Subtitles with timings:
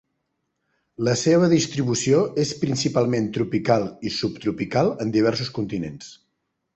[1.07, 6.11] La seva distribució és principalment tropical i subtropical, en diversos continents.